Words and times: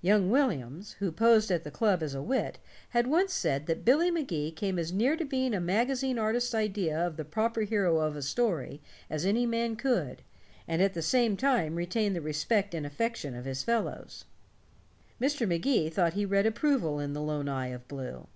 Young 0.00 0.30
Williams, 0.30 0.92
who 1.00 1.10
posed 1.10 1.50
at 1.50 1.64
the 1.64 1.70
club 1.72 2.04
as 2.04 2.14
a 2.14 2.22
wit, 2.22 2.60
had 2.90 3.08
once 3.08 3.32
said 3.32 3.66
that 3.66 3.84
Billy 3.84 4.12
Magee 4.12 4.52
came 4.52 4.78
as 4.78 4.92
near 4.92 5.16
to 5.16 5.24
being 5.24 5.52
a 5.52 5.60
magazine 5.60 6.20
artist's 6.20 6.54
idea 6.54 6.96
of 7.04 7.16
the 7.16 7.24
proper 7.24 7.62
hero 7.62 7.98
of 7.98 8.14
a 8.14 8.22
story 8.22 8.80
as 9.10 9.26
any 9.26 9.44
man 9.44 9.74
could, 9.74 10.22
and 10.68 10.80
at 10.80 10.94
the 10.94 11.02
same 11.02 11.36
time 11.36 11.74
retain 11.74 12.12
the 12.12 12.20
respect 12.20 12.74
and 12.76 12.86
affection 12.86 13.34
of 13.34 13.44
his 13.44 13.64
fellows. 13.64 14.24
Mr. 15.20 15.48
Magee 15.48 15.88
thought 15.90 16.12
he 16.12 16.24
read 16.24 16.46
approval 16.46 17.00
in 17.00 17.12
the 17.12 17.20
lone 17.20 17.48
eye 17.48 17.66
of 17.70 17.88
blue. 17.88 18.28